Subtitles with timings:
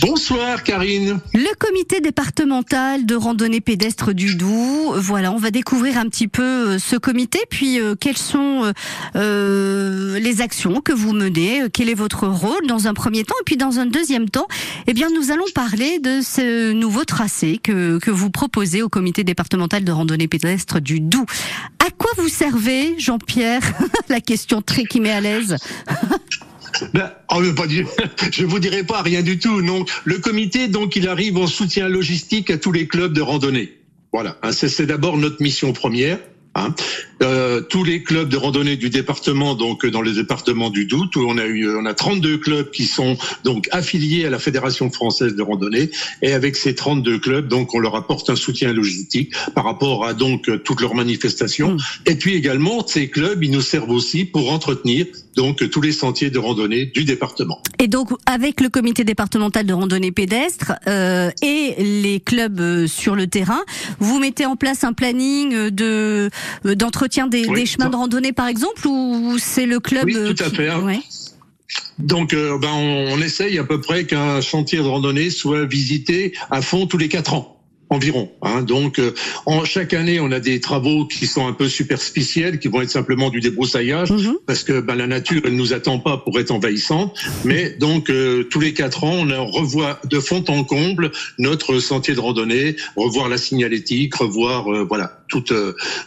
[0.00, 1.20] Bonsoir Karine.
[1.34, 4.94] Le comité départemental de randonnée pédestre du Doubs.
[4.96, 8.72] Voilà, on va découvrir un petit peu euh, ce comité, puis euh, quelles sont
[9.16, 13.44] euh, les actions que vous menez, quel est votre rôle dans un premier temps, et
[13.44, 14.48] puis dans un deuxième temps,
[14.86, 19.24] eh bien nous allons parler de ce nouveau tracé que, que vous proposez au comité
[19.24, 21.26] départemental de randonnée pédestre du Doubs.
[21.86, 23.60] À quoi vous servez, Jean-Pierre?
[24.08, 25.58] La question très qui met à l'aise.
[26.92, 27.64] Ben, oh, pas
[28.30, 29.62] je vous dirai pas rien du tout.
[29.62, 33.78] Non, le comité donc il arrive en soutien logistique à tous les clubs de randonnée.
[34.12, 36.18] Voilà, hein, c'est d'abord notre mission première.
[36.56, 36.74] Hein.
[37.22, 41.38] Euh, tous les clubs de randonnée du département, donc dans le département du Doubs, on
[41.38, 45.42] a eu, on a 32 clubs qui sont donc affiliés à la Fédération française de
[45.42, 45.90] randonnée,
[46.22, 50.14] et avec ces 32 clubs, donc on leur apporte un soutien logistique par rapport à
[50.14, 51.78] donc toutes leurs manifestations, mmh.
[52.06, 56.30] et puis également ces clubs, ils nous servent aussi pour entretenir donc tous les sentiers
[56.30, 57.60] de randonnée du département.
[57.78, 63.14] Et donc avec le comité départemental de randonnée pédestre euh, et les clubs euh, sur
[63.14, 63.60] le terrain,
[64.00, 66.30] vous mettez en place un planning de euh,
[66.64, 70.50] d'entretien des, des, chemins de randonnée par exemple ou c'est le club Oui, tout à
[70.50, 70.68] fait.
[70.68, 71.00] Hein.
[71.98, 76.62] Donc, ben, on, on, essaye à peu près qu'un chantier de randonnée soit visité à
[76.62, 77.55] fond tous les quatre ans
[77.88, 78.30] environ.
[78.42, 78.62] Hein.
[78.62, 79.14] Donc, euh,
[79.46, 82.90] en, chaque année, on a des travaux qui sont un peu superficiels, qui vont être
[82.90, 84.36] simplement du débroussaillage, mhm.
[84.46, 87.16] parce que ben, la nature, elle nous attend pas pour être envahissante.
[87.44, 92.14] Mais donc, euh, tous les quatre ans, on revoit de fond en comble notre sentier
[92.14, 95.44] de randonnée, revoir la signalétique, revoir, euh, voilà, tout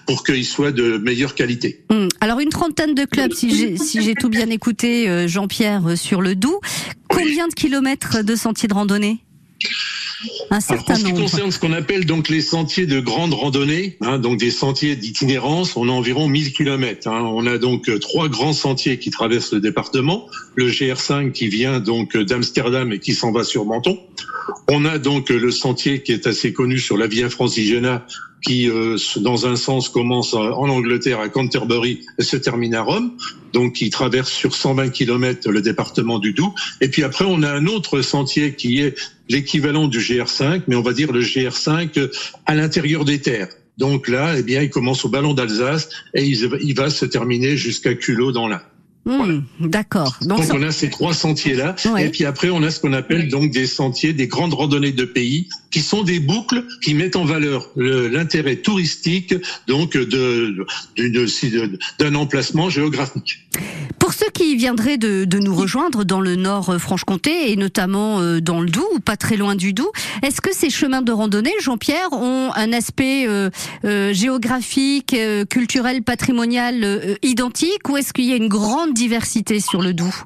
[0.06, 1.86] pour qu'il soit de meilleure qualité.
[1.90, 2.08] Hum.
[2.20, 6.60] Alors, une trentaine de clubs, si j'ai si tout bien écouté, Jean-Pierre, sur le Doubs.
[7.08, 9.20] Combien de kilomètres de sentiers de randonnée?
[10.52, 13.98] Un certain en ce qui concerne ce qu'on appelle donc les sentiers de grande randonnée,
[14.02, 17.08] hein, donc des sentiers d'itinérance, on a environ 1000 km.
[17.08, 17.22] Hein.
[17.24, 20.28] On a donc euh, trois grands sentiers qui traversent le département.
[20.56, 24.00] Le GR5 qui vient donc d'Amsterdam et qui s'en va sur Menton.
[24.68, 28.06] On a donc le sentier qui est assez connu sur la Via Francigena
[28.42, 33.12] qui, euh, dans un sens, commence en Angleterre à Canterbury et se termine à Rome,
[33.54, 36.54] donc qui traverse sur 120 km le département du Doubs.
[36.82, 38.96] Et puis après, on a un autre sentier qui est
[39.28, 42.10] l'équivalent du GR5, mais on va dire le GR5
[42.46, 43.50] à l'intérieur des terres.
[43.78, 47.94] Donc là, eh bien, il commence au ballon d'Alsace et il va se terminer jusqu'à
[47.94, 48.62] Culot dans l'Ain.
[49.06, 50.18] Hmm, d'accord.
[50.22, 53.50] Donc, on a ces trois sentiers-là, et puis après on a ce qu'on appelle donc
[53.50, 57.70] des sentiers, des grandes randonnées de pays, qui sont des boucles qui mettent en valeur
[57.76, 59.34] l'intérêt touristique
[59.68, 59.98] donc
[62.00, 63.40] d'un emplacement géographique.
[64.00, 68.20] Pour ceux qui viendraient de, de nous rejoindre dans le nord euh, Franche-Comté et notamment
[68.20, 69.92] euh, dans le Doubs ou pas très loin du Doubs,
[70.24, 73.50] est-ce que ces chemins de randonnée, Jean-Pierre, ont un aspect euh,
[74.14, 75.16] géographique,
[75.50, 80.26] culturel, patrimonial identique ou est-ce qu'il y a une grande diversité sur le Doubs?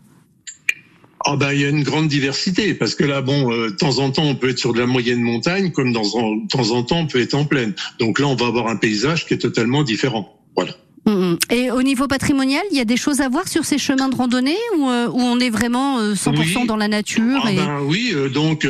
[1.26, 4.12] Ah ben il y a une grande diversité parce que là bon de temps en
[4.12, 7.00] temps on peut être sur de la moyenne montagne comme dans de temps en temps
[7.00, 7.74] on peut être en plaine.
[8.00, 10.40] Donc là on va avoir un paysage qui est totalement différent.
[10.56, 10.76] Voilà.
[11.06, 11.38] Mm, mm.
[11.52, 14.16] Et au niveau patrimonial, il y a des choses à voir sur ces chemins de
[14.16, 18.12] randonnée ou euh, où on est vraiment 100% euh, dans la nature ah ben, Oui,
[18.14, 18.68] euh, donc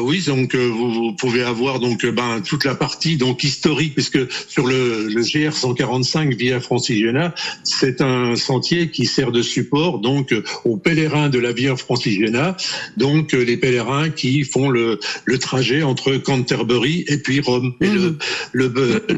[0.00, 5.08] oui, donc vous, pouvez avoir donc ben toute la partie donc historique puisque sur le,
[5.08, 7.34] le GR 145 via Francigena,
[7.64, 12.56] c'est un sentier qui sert de support donc aux pèlerins de la Via Francigena,
[12.96, 17.74] donc les pèlerins qui font le, le trajet entre Canterbury et puis Rome.
[17.80, 18.18] Et le, mm.
[18.52, 18.68] le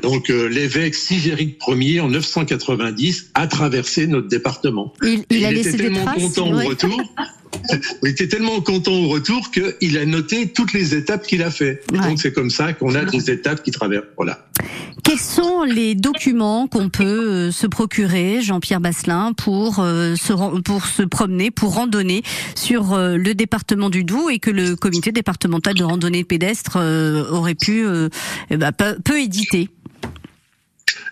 [0.00, 4.92] donc l'évêque Sigéric Ier en 940 90 a traversé notre département.
[5.03, 7.00] Il, a était tellement content au retour.
[8.03, 11.82] il était tellement content au retour qu'il a noté toutes les étapes qu'il a fait.
[11.93, 14.04] Donc c'est comme ça qu'on a des étapes qui traversent.
[14.16, 14.47] Voilà.
[15.03, 20.32] Quels sont les documents qu'on peut euh, se procurer, Jean-Pierre Basselin, pour euh, se
[20.62, 22.22] pour se promener, pour randonner
[22.54, 26.78] sur euh, le département du Doubs et que le comité départemental de randonnée pédestre
[27.31, 27.84] aurait pu
[28.50, 29.69] eh ben, peut éditer?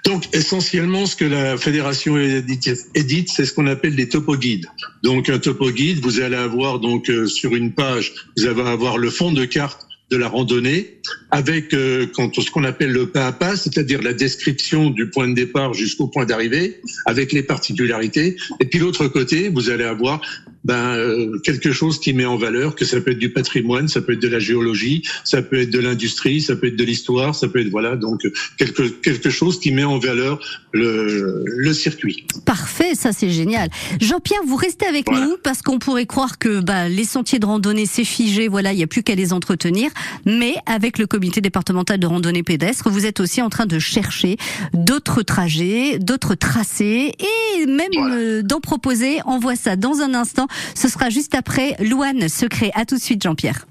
[0.05, 4.67] Donc essentiellement, ce que la fédération édite, c'est ce qu'on appelle des topo-guides.
[5.03, 9.11] Donc un topo-guide, vous allez avoir donc euh, sur une page, vous allez avoir le
[9.11, 10.99] fond de carte de la randonnée
[11.31, 15.29] avec euh, quand, ce qu'on appelle le pas à pas, c'est-à-dire la description du point
[15.29, 18.37] de départ jusqu'au point d'arrivée, avec les particularités.
[18.61, 20.21] Et puis l'autre côté, vous allez avoir
[20.65, 24.01] ben, euh, quelque chose qui met en valeur, que ça peut être du patrimoine, ça
[24.01, 27.35] peut être de la géologie, ça peut être de l'industrie, ça peut être de l'histoire,
[27.35, 28.27] ça peut être voilà donc
[28.59, 30.41] quelque quelque chose qui met en valeur
[30.73, 32.27] le, le circuit.
[32.45, 33.69] Parfait, ça c'est génial.
[34.01, 37.87] Jean-Pierre, vous restez avec nous parce qu'on pourrait croire que bah, les sentiers de randonnée
[37.87, 39.91] c'est figé, voilà, il n'y a plus qu'à les entretenir,
[40.27, 44.37] mais avec le comité départemental de randonnée pédestre, vous êtes aussi en train de chercher
[44.73, 49.19] d'autres trajets, d'autres tracés et même euh, d'en proposer.
[49.27, 52.71] On voit ça dans un instant Ce sera juste après Louane Secret.
[52.75, 53.67] À tout de suite, Jean-Pierre.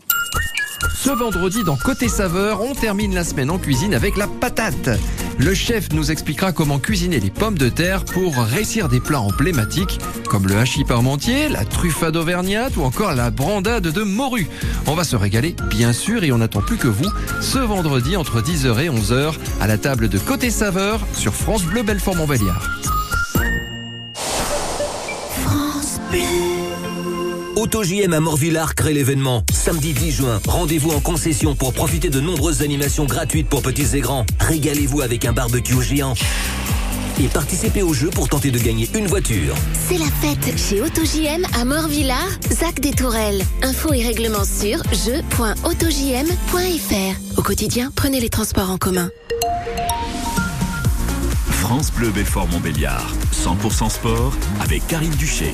[0.95, 4.89] Ce vendredi, dans Côté Saveur, on termine la semaine en cuisine avec la patate.
[5.37, 9.99] Le chef nous expliquera comment cuisiner les pommes de terre pour réussir des plats emblématiques
[10.29, 14.47] comme le hachis parmentier, la truffade auvergnate ou encore la brandade de morue.
[14.87, 17.09] On va se régaler, bien sûr, et on n'attend plus que vous
[17.41, 21.83] ce vendredi entre 10h et 11h à la table de Côté Saveur sur France Bleu
[21.83, 22.69] Belfort-Montbéliard.
[25.43, 25.99] France
[27.61, 29.43] AutoJM à Morvillard crée l'événement.
[29.53, 33.99] Samedi 10 juin, rendez-vous en concession pour profiter de nombreuses animations gratuites pour petits et
[33.99, 34.25] grands.
[34.39, 36.15] Régalez-vous avec un barbecue géant.
[37.19, 39.53] Et participez au jeu pour tenter de gagner une voiture.
[39.87, 43.43] C'est la fête chez AutoJM à Morvillard, Zac des Tourelles.
[43.61, 47.37] Infos et règlements sur jeu.autojm.fr.
[47.37, 49.11] Au quotidien, prenez les transports en commun.
[51.51, 53.13] France Bleu Belfort Montbéliard.
[53.31, 55.53] 100% sport avec Karine Duché.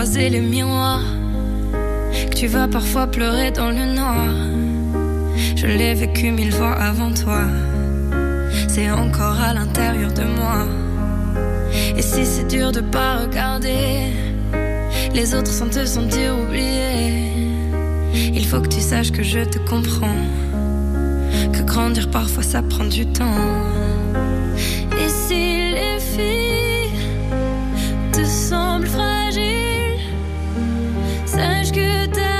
[0.00, 1.19] croiser les miroirs, que
[2.40, 4.30] tu vas parfois pleurer dans le noir.
[5.56, 7.42] Je l'ai vécu mille fois avant toi.
[8.66, 10.66] C'est encore à l'intérieur de moi.
[11.98, 14.14] Et si c'est dur de pas regarder
[15.12, 17.34] les autres sans te sentir oublié.
[18.32, 20.24] Il faut que tu saches que je te comprends,
[21.52, 23.44] que grandir parfois ça prend du temps.
[24.98, 27.00] Et si les filles
[28.12, 29.19] te semblent fragiles,
[31.40, 32.39] sache que t'as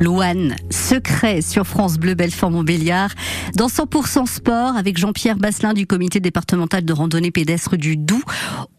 [0.00, 3.10] Louane, secret sur France Bleu Belfort Montbéliard.
[3.54, 8.24] Dans 100% sport avec Jean-Pierre Basselin du comité départemental de randonnée pédestre du Doubs.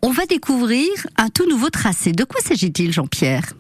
[0.02, 0.88] On va découvrir
[1.18, 2.12] un tout nouveau tracé.
[2.12, 3.54] De quoi s'agit-il Jean-Pierre?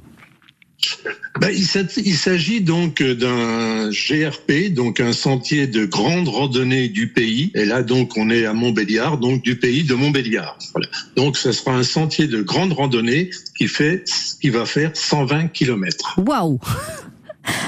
[1.39, 7.51] Ben, il s'agit donc d'un GRP, donc un sentier de grande randonnée du pays.
[7.53, 10.57] Et là, donc, on est à Montbéliard, donc du pays de Montbéliard.
[10.73, 10.87] Voilà.
[11.15, 14.03] Donc, ce sera un sentier de grande randonnée qui fait,
[14.41, 16.15] qui va faire 120 km.
[16.17, 16.59] Waouh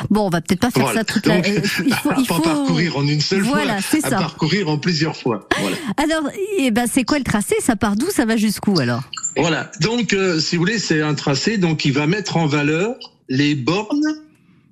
[0.09, 1.39] Bon, on va peut-être pas faire ça toute la.
[1.39, 1.83] Il faut,
[2.17, 2.39] il faut...
[2.39, 4.17] parcourir en une seule voilà, fois, à ça.
[4.17, 5.47] parcourir en plusieurs fois.
[5.59, 5.77] Voilà.
[5.97, 7.55] Alors, eh ben, c'est quoi le tracé?
[7.59, 8.09] Ça part d'où?
[8.11, 9.03] Ça va jusqu'où alors?
[9.37, 9.71] Voilà.
[9.81, 12.95] Donc, euh, si vous voulez, c'est un tracé donc qui va mettre en valeur
[13.29, 14.21] les bornes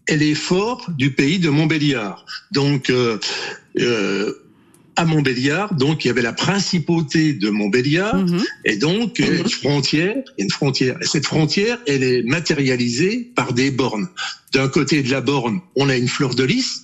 [0.07, 2.25] et les forts du pays de Montbéliard.
[2.51, 3.17] Donc, euh,
[3.79, 4.33] euh,
[4.95, 8.43] à Montbéliard, donc il y avait la principauté de Montbéliard, Mhm.
[8.65, 10.97] et donc y a une frontière, une frontière.
[11.01, 14.07] Et cette frontière, elle est matérialisée par des bornes.
[14.53, 16.83] D'un côté de la borne, on a une fleur de lys,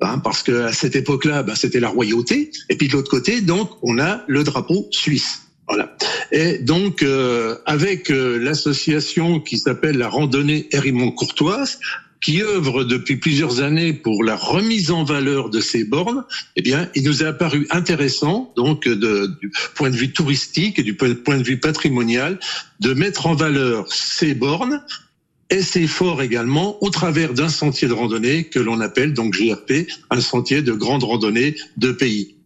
[0.00, 3.40] hein, parce que à cette époque-là, ben, c'était la royauté, et puis de l'autre côté,
[3.40, 5.42] donc on a le drapeau suisse.
[5.68, 5.94] Voilà.
[6.32, 11.78] Et donc, euh, avec euh, l'association qui s'appelle la randonnée Hérimont Courtoise,
[12.20, 16.24] qui œuvre depuis plusieurs années pour la remise en valeur de ces bornes,
[16.56, 20.94] eh bien, il nous a apparu intéressant, donc du point de vue touristique et du
[20.94, 22.38] point point de vue patrimonial,
[22.80, 24.82] de mettre en valeur ces bornes
[25.50, 29.86] et ces forts également au travers d'un sentier de randonnée que l'on appelle donc GRP,
[30.10, 32.37] un sentier de grande randonnée de pays.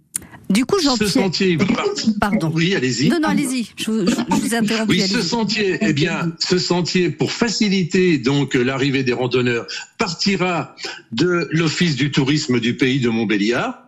[0.53, 1.09] Du coup, Ce Jean-Pierre.
[1.11, 2.53] sentier, va partir- Pardon.
[2.55, 3.09] Oui, allez-y.
[3.09, 3.69] Non, non, allez-y.
[3.77, 4.91] Je, vous- je vous ai interrompu.
[4.93, 9.67] Oui, ce sentier, eh bien, ce sentier, pour faciliter donc l'arrivée des randonneurs,
[9.99, 10.75] partira
[11.13, 13.79] de l'office du tourisme du pays de Montbéliard.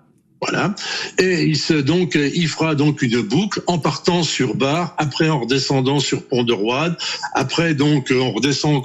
[0.46, 0.74] Voilà.
[1.18, 5.28] Et il se, donc, euh, il fera donc une boucle en partant sur Bar, après
[5.28, 6.96] en redescendant sur Pont de Roide,
[7.34, 8.82] après donc euh, on redescend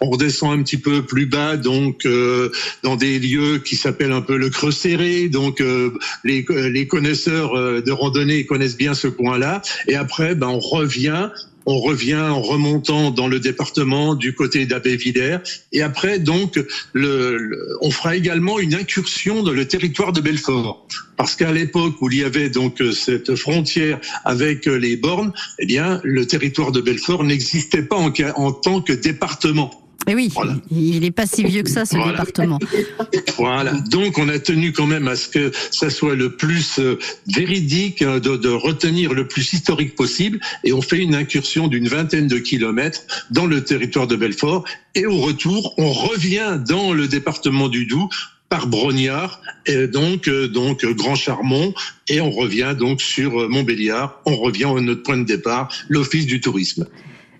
[0.00, 2.50] on redescend un petit peu plus bas, donc euh,
[2.82, 5.28] dans des lieux qui s'appellent un peu le Creux Serré.
[5.28, 9.62] Donc euh, les, les connaisseurs euh, de randonnée connaissent bien ce coin-là.
[9.88, 11.30] Et après, ben on revient
[11.66, 15.38] on revient en remontant dans le département du côté d'Abbé-Villers.
[15.72, 16.62] Et après, donc,
[16.94, 20.86] on fera également une incursion dans le territoire de Belfort.
[21.16, 26.00] Parce qu'à l'époque où il y avait donc cette frontière avec les bornes, eh bien,
[26.02, 29.79] le territoire de Belfort n'existait pas en tant que département.
[30.14, 30.56] Oui, Voilà.
[30.70, 32.12] il n'est pas si vieux que ça, ce Voilà.
[32.12, 32.58] département.
[33.38, 33.72] Voilà.
[33.90, 36.98] Donc, on a tenu quand même à ce que ça soit le plus euh,
[37.34, 40.40] véridique, euh, de, de retenir le plus historique possible.
[40.64, 44.64] Et on fait une incursion d'une vingtaine de kilomètres dans le territoire de Belfort.
[44.94, 48.10] Et au retour, on revient dans le département du Doubs
[48.48, 51.72] par Brognard, et donc euh, donc euh, Grand Charmont,
[52.08, 54.20] et on revient donc sur Montbéliard.
[54.26, 56.86] On revient à notre point de départ, l'office du tourisme.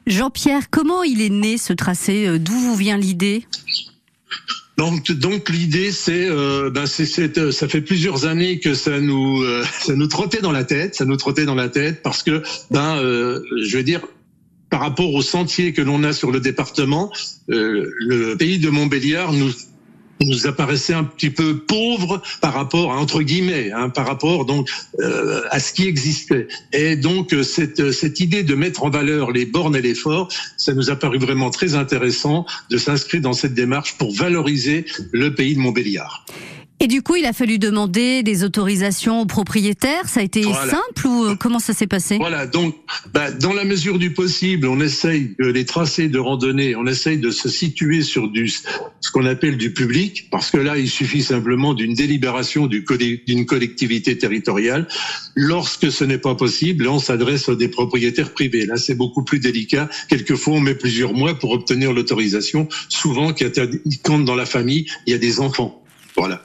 [0.07, 3.47] Jean-Pierre, comment il est né ce tracé Euh, D'où vous vient l'idée
[4.77, 9.45] Donc, l'idée, c'est, euh, ben, euh, ça fait plusieurs années que ça nous,
[10.09, 13.83] trottait dans la tête, ça nous trottait dans la tête parce que, ben, je veux
[13.83, 14.01] dire,
[14.71, 17.13] par rapport au sentier que l'on a sur le département,
[17.49, 19.51] le pays de Montbéliard nous
[20.27, 24.69] nous apparaissait un petit peu pauvre par rapport à entre guillemets hein, par rapport donc
[25.01, 29.31] euh, à ce qui existait et donc euh, cette cette idée de mettre en valeur
[29.31, 33.33] les bornes et les forts ça nous a paru vraiment très intéressant de s'inscrire dans
[33.33, 36.25] cette démarche pour valoriser le pays de Montbéliard.
[36.83, 40.09] Et du coup, il a fallu demander des autorisations aux propriétaires.
[40.09, 40.71] Ça a été Voilà.
[40.73, 42.17] simple ou euh, comment ça s'est passé?
[42.17, 42.75] Voilà, donc
[43.13, 47.19] bah, dans la mesure du possible, on essaye que les tracés de randonnée, on essaye
[47.19, 51.23] de se situer sur du ce qu'on appelle du public, parce que là, il suffit
[51.23, 52.83] simplement d'une délibération du
[53.27, 54.89] d'une collectivité territoriale.
[55.35, 58.65] Lorsque ce n'est pas possible, on s'adresse à des propriétaires privés.
[58.65, 59.91] Là, c'est beaucoup plus délicat.
[60.09, 62.69] Quelquefois, on met plusieurs mois pour obtenir l'autorisation.
[62.89, 63.35] Souvent,
[64.03, 65.77] quand dans la famille, il y a des enfants.
[66.17, 66.45] Voilà.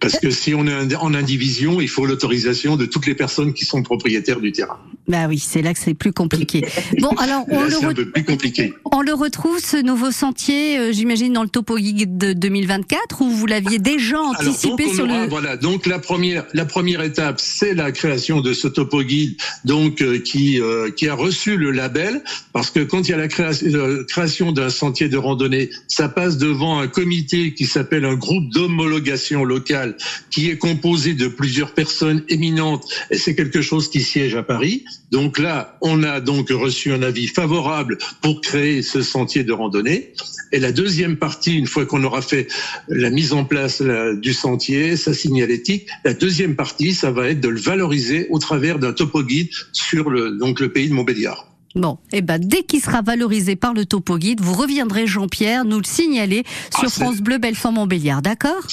[0.00, 3.64] Parce que si on est en indivision, il faut l'autorisation de toutes les personnes qui
[3.64, 4.78] sont propriétaires du terrain.
[5.08, 6.64] Bah oui, c'est là que c'est plus compliqué.
[7.00, 8.72] Bon, alors on Là, le, un peu plus compliqué.
[8.92, 13.30] on le retrouve ce nouveau sentier, euh, j'imagine dans le Topo Guide de 2024 ou
[13.30, 15.56] vous l'aviez déjà Alors, anticipé donc, sur aura- le voilà.
[15.56, 20.18] Donc, la première, la première étape, c'est la création de ce topo guide, donc euh,
[20.18, 22.22] qui euh, qui a reçu le label,
[22.52, 23.68] parce que quand il y a la création,
[24.08, 29.44] création d'un sentier de randonnée, ça passe devant un comité qui s'appelle un groupe d'homologation
[29.44, 29.96] locale,
[30.30, 34.84] qui est composé de plusieurs personnes éminentes, et c'est quelque chose qui siège à Paris.
[35.12, 40.12] Donc là, on a donc reçu un avis favorable pour créer ce sentier de randonnée.
[40.52, 42.48] Et la deuxième partie, une fois qu'on aura fait
[42.88, 47.48] la mise en place du sentier, sa signalétique, la deuxième partie, ça va être de
[47.48, 51.46] le valoriser au travers d'un topo guide sur le, donc le pays de Montbéliard.
[51.74, 55.76] Bon, et ben dès qu'il sera valorisé par le Topo Guide, vous reviendrez Jean-Pierre nous
[55.76, 56.42] le signaler
[56.74, 58.66] sur Ah, c'est- France Bleu Belfort Montbéliard, d'accord?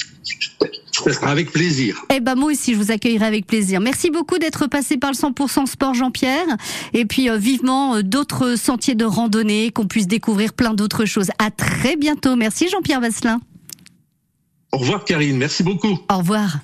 [0.94, 2.04] Ça sera avec plaisir.
[2.14, 3.82] Eh ben moi aussi je vous accueillerai avec plaisir.
[3.82, 6.46] Merci beaucoup d'être passé par le 100% sport Jean-Pierre
[6.94, 11.30] et puis euh, vivement euh, d'autres sentiers de randonnée qu'on puisse découvrir plein d'autres choses.
[11.40, 12.36] À très bientôt.
[12.36, 13.40] Merci Jean-Pierre Vasselin.
[14.72, 16.00] Au revoir Karine, merci beaucoup.
[16.10, 16.58] Au revoir.